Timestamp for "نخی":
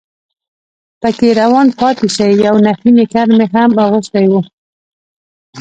2.65-2.89